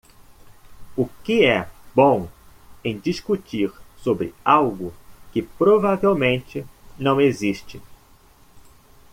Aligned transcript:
O 0.97 1.07
que 1.23 1.45
é 1.45 1.69
bom 1.93 2.27
em 2.83 2.97
discutir 2.97 3.71
sobre 3.99 4.33
algo 4.43 4.91
que 5.31 5.43
provavelmente 5.43 6.65
não 6.97 7.21
existe? 7.21 7.79